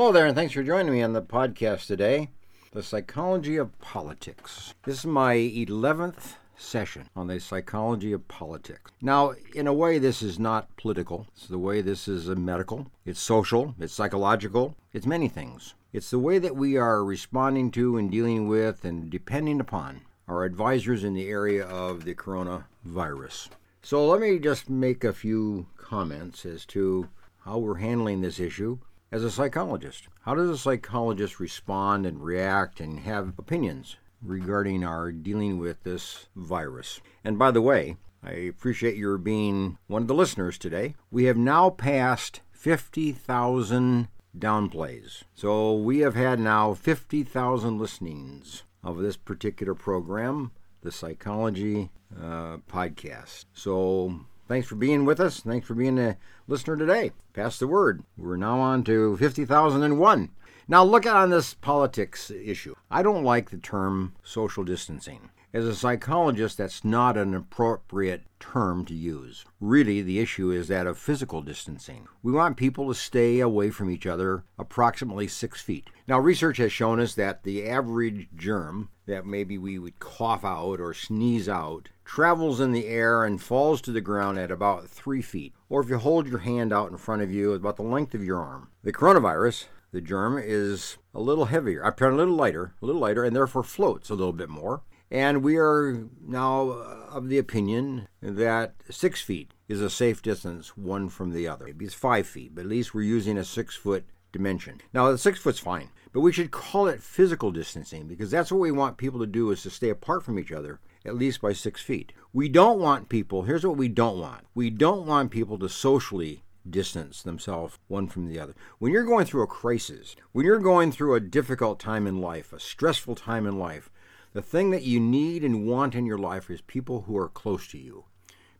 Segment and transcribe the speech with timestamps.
[0.00, 2.30] Hello there, and thanks for joining me on the podcast today
[2.72, 4.72] The Psychology of Politics.
[4.84, 8.92] This is my 11th session on the psychology of politics.
[9.02, 11.26] Now, in a way, this is not political.
[11.36, 15.74] It's the way this is a medical, it's social, it's psychological, it's many things.
[15.92, 20.44] It's the way that we are responding to and dealing with and depending upon our
[20.44, 23.50] advisors in the area of the coronavirus.
[23.82, 27.10] So, let me just make a few comments as to
[27.44, 28.78] how we're handling this issue
[29.12, 30.08] as a psychologist.
[30.22, 36.28] How does a psychologist respond and react and have opinions regarding our dealing with this
[36.36, 37.00] virus?
[37.24, 40.94] And by the way, I appreciate your being one of the listeners today.
[41.10, 45.22] We have now passed 50,000 downplays.
[45.34, 53.46] So we have had now 50,000 listenings of this particular program, the Psychology uh, Podcast.
[53.54, 55.38] So Thanks for being with us.
[55.38, 56.16] Thanks for being a
[56.48, 57.12] listener today.
[57.34, 58.02] Pass the word.
[58.18, 60.30] We're now on to 50,001.
[60.66, 62.74] Now, look at on this politics issue.
[62.90, 65.30] I don't like the term social distancing.
[65.52, 69.44] As a psychologist, that's not an appropriate term to use.
[69.60, 72.08] Really, the issue is that of physical distancing.
[72.20, 75.90] We want people to stay away from each other approximately six feet.
[76.08, 80.80] Now, research has shown us that the average germ that maybe we would cough out
[80.80, 85.22] or sneeze out travels in the air and falls to the ground at about three
[85.22, 85.54] feet.
[85.68, 88.24] Or if you hold your hand out in front of you, about the length of
[88.24, 88.68] your arm.
[88.82, 93.36] The coronavirus, the germ, is a little heavier, a little lighter, a little lighter, and
[93.36, 94.82] therefore floats a little bit more.
[95.08, 96.70] And we are now
[97.12, 101.66] of the opinion that six feet is a safe distance one from the other.
[101.66, 104.80] Maybe it's five feet, but at least we're using a six foot dimension.
[104.92, 108.60] Now, the six foot's fine, but we should call it physical distancing because that's what
[108.60, 111.52] we want people to do is to stay apart from each other at least by
[111.52, 112.12] six feet.
[112.32, 116.42] We don't want people, here's what we don't want we don't want people to socially
[116.68, 118.54] distance themselves one from the other.
[118.78, 122.52] When you're going through a crisis, when you're going through a difficult time in life,
[122.52, 123.90] a stressful time in life,
[124.32, 127.66] the thing that you need and want in your life is people who are close
[127.68, 128.04] to you,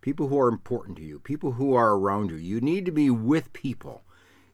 [0.00, 2.36] people who are important to you, people who are around you.
[2.36, 4.02] You need to be with people.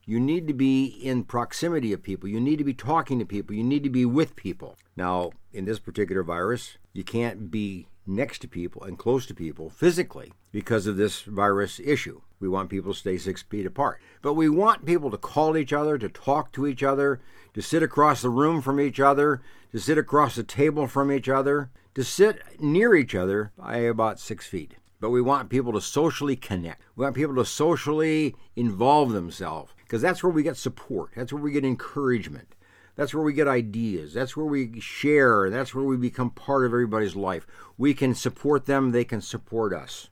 [0.08, 2.28] You need to be in proximity of people.
[2.28, 3.56] You need to be talking to people.
[3.56, 4.76] You need to be with people.
[4.96, 9.68] Now, in this particular virus, you can't be next to people and close to people
[9.68, 12.20] physically because of this virus issue.
[12.38, 14.00] We want people to stay six feet apart.
[14.22, 17.20] But we want people to call each other, to talk to each other,
[17.54, 19.42] to sit across the room from each other,
[19.72, 24.20] to sit across the table from each other, to sit near each other by about
[24.20, 24.76] six feet.
[25.00, 26.82] But we want people to socially connect.
[26.94, 31.12] We want people to socially involve themselves because that's where we get support.
[31.14, 32.56] That's where we get encouragement.
[32.97, 34.12] That's where we get ideas.
[34.14, 35.48] That's where we share.
[35.48, 37.47] That's where we become part of everybody's life.
[37.78, 40.08] We can support them, they can support us.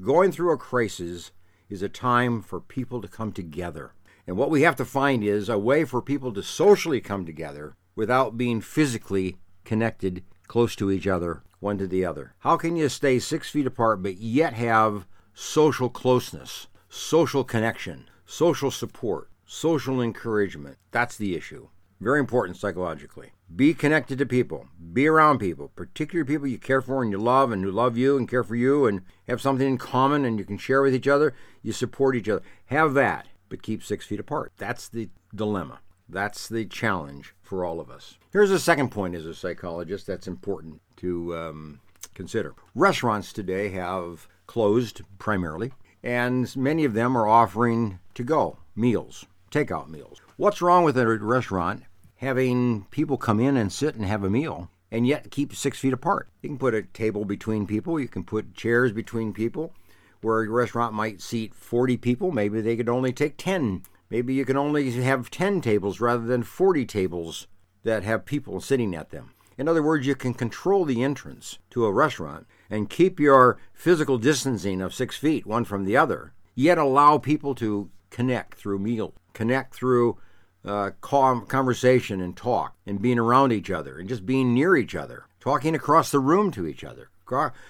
[0.00, 1.30] Going through a crisis
[1.68, 3.92] is a time for people to come together.
[4.26, 7.76] And what we have to find is a way for people to socially come together
[7.94, 12.34] without being physically connected close to each other, one to the other.
[12.40, 18.70] How can you stay six feet apart but yet have social closeness, social connection, social
[18.70, 20.78] support, social encouragement?
[20.90, 21.68] That's the issue.
[22.00, 23.30] Very important psychologically.
[23.54, 24.66] Be connected to people.
[24.92, 28.16] Be around people, particularly people you care for and you love and who love you
[28.16, 31.06] and care for you and have something in common and you can share with each
[31.06, 31.32] other.
[31.62, 32.42] You support each other.
[32.66, 34.52] Have that, but keep six feet apart.
[34.58, 35.78] That's the dilemma.
[36.08, 38.18] That's the challenge for all of us.
[38.32, 41.80] Here's a second point as a psychologist that's important to um,
[42.14, 42.54] consider.
[42.74, 49.88] Restaurants today have closed primarily, and many of them are offering to go meals, takeout
[49.88, 50.20] meals.
[50.36, 51.84] What's wrong with a restaurant
[52.16, 55.92] having people come in and sit and have a meal and yet keep six feet
[55.92, 56.28] apart?
[56.42, 59.72] You can put a table between people, you can put chairs between people.
[60.20, 63.82] Where a restaurant might seat 40 people, maybe they could only take 10
[64.12, 67.46] Maybe you can only have 10 tables rather than 40 tables
[67.82, 69.30] that have people sitting at them.
[69.56, 74.16] In other words, you can control the entrance to a restaurant and keep your physical
[74.16, 79.12] distancing of six feet one from the other, yet allow people to connect through meal,
[79.34, 80.16] connect through
[80.64, 85.26] uh, conversation and talk and being around each other and just being near each other,
[85.38, 87.10] talking across the room to each other,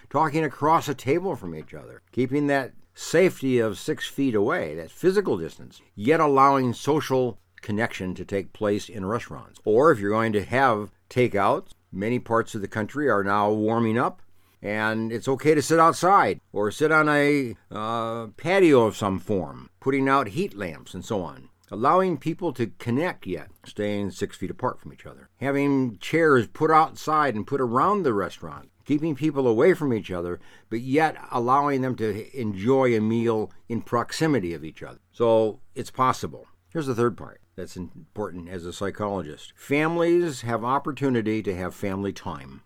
[0.09, 4.91] talking across a table from each other, keeping that safety of six feet away, that
[4.91, 9.59] physical distance, yet allowing social connection to take place in restaurants.
[9.65, 13.99] Or if you're going to have takeout, many parts of the country are now warming
[13.99, 14.22] up.
[14.63, 19.71] And it's okay to sit outside or sit on a uh, patio of some form,
[19.81, 24.51] putting out heat lamps and so on allowing people to connect yet staying six feet
[24.51, 29.49] apart from each other, having chairs put outside and put around the restaurant, keeping people
[29.49, 30.39] away from each other,
[30.69, 34.99] but yet allowing them to enjoy a meal in proximity of each other.
[35.13, 36.47] So it's possible.
[36.69, 39.55] Here's the third part that's important as a psychologist.
[39.57, 42.63] Families have opportunity to have family time.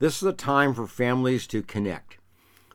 [0.00, 2.18] This is a time for families to connect.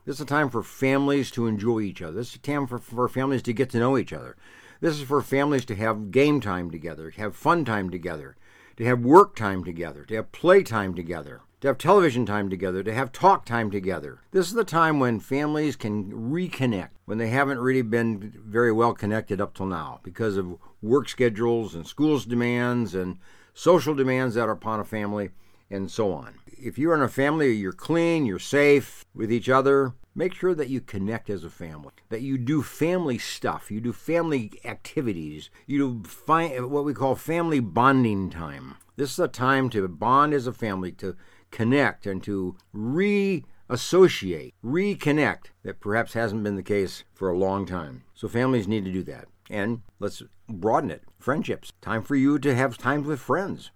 [0.04, 2.12] This is a time for families to enjoy each other.
[2.12, 4.36] This is a time for, for families to get to know each other.
[4.82, 8.36] This is for families to have game time together, have fun time together,
[8.76, 12.82] to have work time together, to have play time together, to have television time together,
[12.82, 14.18] to have talk time together.
[14.32, 18.92] This is the time when families can reconnect when they haven't really been very well
[18.92, 23.16] connected up till now because of work schedules and schools demands and
[23.54, 25.30] social demands that are upon a family
[25.70, 26.34] and so on.
[26.46, 30.68] If you're in a family, you're clean, you're safe with each other, make sure that
[30.68, 35.78] you connect as a family, that you do family stuff, you do family activities, you
[35.78, 38.76] do fi- what we call family bonding time.
[38.96, 41.16] This is a time to bond as a family, to
[41.50, 48.04] connect and to reassociate, reconnect that perhaps hasn't been the case for a long time.
[48.14, 49.26] So families need to do that.
[49.50, 51.02] And let's broaden it.
[51.18, 51.72] Friendships.
[51.80, 53.70] Time for you to have times with friends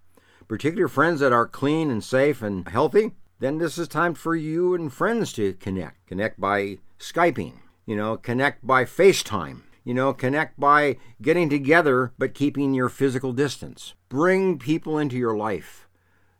[0.49, 4.73] particular friends that are clean and safe and healthy, then this is time for you
[4.73, 6.05] and friends to connect.
[6.07, 7.53] Connect by Skyping,
[7.85, 13.31] you know, connect by FaceTime, you know, connect by getting together but keeping your physical
[13.31, 13.93] distance.
[14.09, 15.87] Bring people into your life.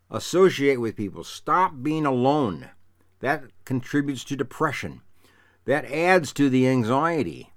[0.09, 1.23] Associate with people.
[1.23, 2.71] Stop being alone.
[3.19, 5.01] That contributes to depression.
[5.65, 7.53] That adds to the anxiety.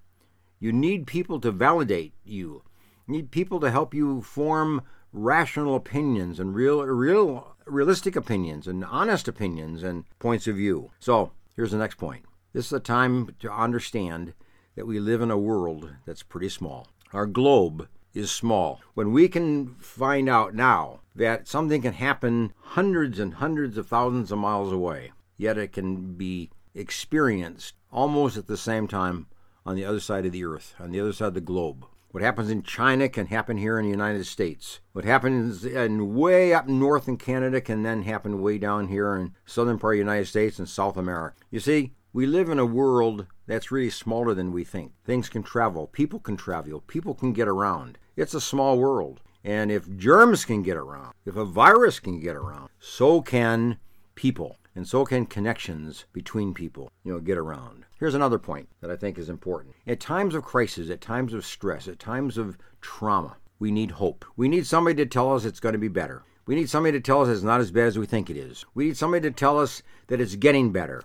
[0.60, 2.62] You need people to validate you.
[3.08, 4.82] You need people to help you form
[5.12, 10.90] rational opinions and real, real, realistic opinions and honest opinions and points of view.
[10.98, 12.24] So here's the next point.
[12.52, 14.34] This is a time to understand
[14.74, 16.88] that we live in a world that's pretty small.
[17.12, 18.80] Our globe is small.
[18.94, 24.32] When we can find out now that something can happen hundreds and hundreds of thousands
[24.32, 29.26] of miles away, yet it can be experienced almost at the same time
[29.64, 31.86] on the other side of the earth, on the other side of the globe.
[32.12, 34.80] What happens in China can happen here in the United States.
[34.92, 39.34] What happens in way up north in Canada can then happen way down here in
[39.46, 41.38] southern part of the United States and South America.
[41.50, 44.92] You see, we live in a world that's really smaller than we think.
[45.06, 47.96] Things can travel, people can travel, people can get around.
[48.14, 49.22] It's a small world.
[49.42, 53.78] And if germs can get around, if a virus can get around, so can
[54.14, 57.84] people and so can connections between people, you know, get around.
[57.98, 59.74] Here's another point that I think is important.
[59.86, 64.24] At times of crisis, at times of stress, at times of trauma, we need hope.
[64.36, 66.22] We need somebody to tell us it's going to be better.
[66.46, 68.64] We need somebody to tell us it's not as bad as we think it is.
[68.74, 71.04] We need somebody to tell us that it's getting better.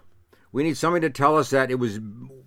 [0.51, 1.99] We need somebody to tell us that it was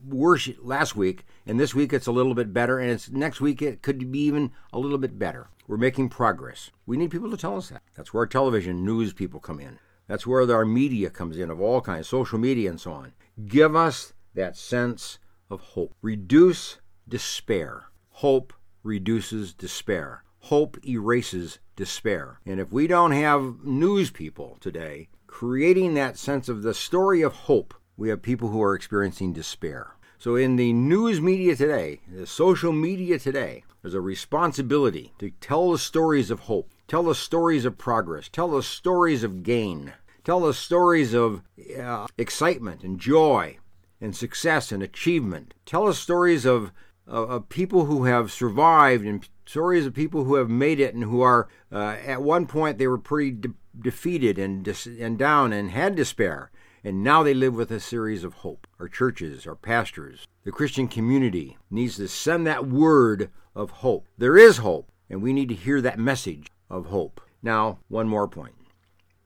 [0.04, 3.62] worse last week and this week it's a little bit better and it's next week
[3.62, 5.48] it could be even a little bit better.
[5.68, 6.70] We're making progress.
[6.86, 7.82] We need people to tell us that.
[7.94, 9.78] That's where television news people come in.
[10.10, 13.12] That's where our media comes in of all kinds, social media and so on.
[13.46, 15.94] Give us that sense of hope.
[16.02, 17.84] Reduce despair.
[18.08, 18.52] Hope
[18.82, 20.24] reduces despair.
[20.40, 22.40] Hope erases despair.
[22.44, 27.32] And if we don't have news people today creating that sense of the story of
[27.32, 29.92] hope, we have people who are experiencing despair.
[30.18, 35.72] So, in the news media today, the social media today, there's a responsibility to tell
[35.72, 39.94] the stories of hope, tell the stories of progress, tell the stories of gain,
[40.24, 41.42] tell us stories of
[41.78, 43.58] uh, excitement and joy
[44.00, 45.54] and success and achievement.
[45.66, 46.72] Tell us stories of,
[47.06, 51.04] of, of, people who have survived and stories of people who have made it and
[51.04, 55.52] who are, uh, at one point, they were pretty de- defeated and, dis- and down
[55.52, 56.50] and had despair.
[56.82, 58.66] And now they live with a series of hope.
[58.78, 64.06] Our churches, our pastors, the Christian community needs to send that word of hope.
[64.16, 67.20] There is hope, and we need to hear that message of hope.
[67.42, 68.54] Now, one more point.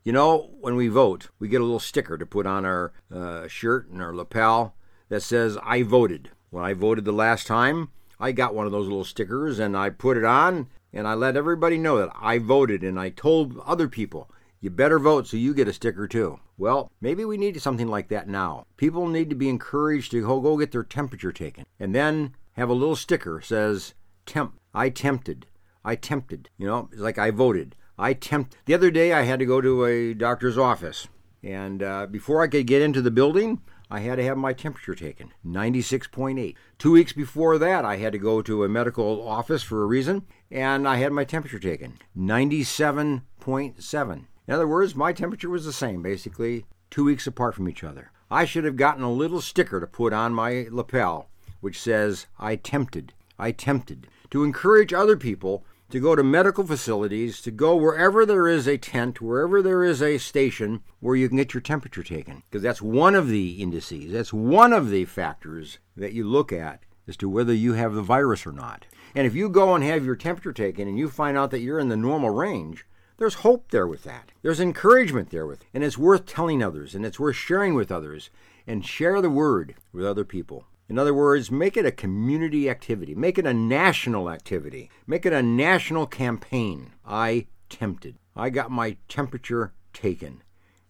[0.04, 3.48] You know, when we vote, we get a little sticker to put on our uh,
[3.48, 4.74] shirt and our lapel
[5.08, 6.30] that says, I voted.
[6.50, 7.88] When I voted the last time,
[8.20, 11.38] I got one of those little stickers and I put it on and I let
[11.38, 14.30] everybody know that I voted and I told other people,
[14.60, 16.38] you better vote so you get a sticker too.
[16.58, 18.66] Well, maybe we need something like that now.
[18.76, 22.68] People need to be encouraged to go, go get their temperature taken and then have
[22.68, 23.94] a little sticker says,
[24.26, 25.46] temp, I tempted.
[25.82, 26.50] I tempted.
[26.58, 27.74] You know, it's like I voted.
[27.98, 28.56] I tempt.
[28.66, 31.08] The other day, I had to go to a doctor's office,
[31.42, 33.60] and uh, before I could get into the building,
[33.90, 36.54] I had to have my temperature taken 96.8.
[36.78, 40.26] Two weeks before that, I had to go to a medical office for a reason,
[40.50, 44.24] and I had my temperature taken 97.7.
[44.46, 48.10] In other words, my temperature was the same, basically, two weeks apart from each other.
[48.30, 51.28] I should have gotten a little sticker to put on my lapel
[51.64, 57.40] which says, I tempted, I tempted, to encourage other people to go to medical facilities,
[57.40, 61.36] to go wherever there is a tent, wherever there is a station where you can
[61.36, 62.42] get your temperature taken.
[62.50, 66.82] Because that's one of the indices, that's one of the factors that you look at
[67.06, 68.86] as to whether you have the virus or not.
[69.14, 71.78] And if you go and have your temperature taken and you find out that you're
[71.78, 72.84] in the normal range,
[73.18, 74.32] there's hope there with that.
[74.42, 75.68] There's encouragement there with it.
[75.72, 78.30] And it's worth telling others and it's worth sharing with others
[78.66, 80.66] and share the word with other people.
[80.88, 85.32] In other words, make it a community activity, make it a national activity, make it
[85.32, 86.92] a national campaign.
[87.06, 88.16] I tempted.
[88.36, 90.42] I got my temperature taken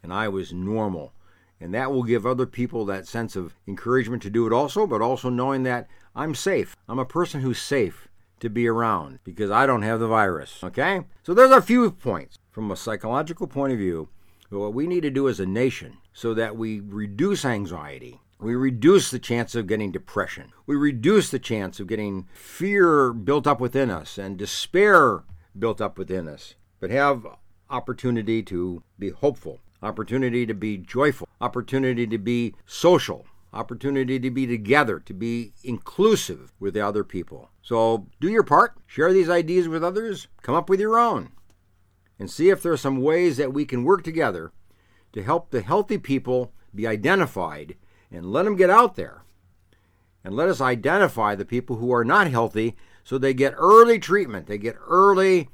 [0.03, 1.13] and I was normal.
[1.61, 5.01] And that will give other people that sense of encouragement to do it also, but
[5.01, 6.77] also knowing that I'm safe.
[6.89, 8.09] I'm a person who's safe
[8.41, 10.63] to be around because I don't have the virus.
[10.63, 11.03] Okay?
[11.23, 14.09] So there's a few points from a psychological point of view.
[14.51, 19.11] What we need to do as a nation so that we reduce anxiety, we reduce
[19.11, 23.91] the chance of getting depression, we reduce the chance of getting fear built up within
[23.91, 25.25] us and despair
[25.59, 27.27] built up within us, but have
[27.71, 34.47] opportunity to be hopeful, opportunity to be joyful, opportunity to be social, opportunity to be
[34.47, 37.51] together, to be inclusive with the other people.
[37.63, 41.31] So do your part, share these ideas with others, come up with your own,
[42.19, 44.53] and see if there are some ways that we can work together
[45.13, 47.77] to help the healthy people be identified
[48.15, 49.23] and let them get out there.
[50.23, 54.47] And let us identify the people who are not healthy so they get early treatment,
[54.47, 55.51] they get early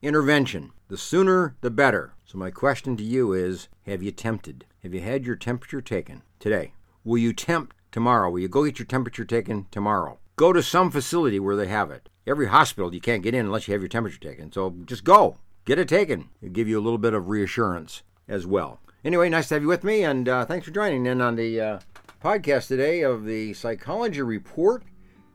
[0.00, 0.70] intervention.
[0.88, 2.14] The sooner, the better.
[2.24, 4.64] So, my question to you is Have you tempted?
[4.82, 6.74] Have you had your temperature taken today?
[7.04, 8.30] Will you tempt tomorrow?
[8.30, 10.18] Will you go get your temperature taken tomorrow?
[10.36, 12.08] Go to some facility where they have it.
[12.26, 14.52] Every hospital you can't get in unless you have your temperature taken.
[14.52, 16.28] So just go, get it taken.
[16.40, 18.80] It'll give you a little bit of reassurance as well.
[19.04, 21.60] Anyway, nice to have you with me, and uh, thanks for joining in on the
[21.60, 21.78] uh,
[22.22, 24.84] podcast today of the Psychology Report.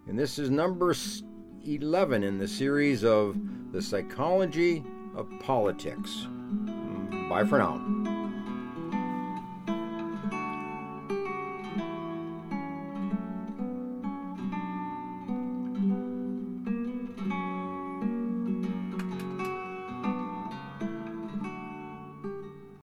[0.08, 0.96] And this is number
[1.66, 3.36] 11 in the series of
[3.74, 6.28] The Psychology of Politics.
[7.30, 8.17] Bye for now.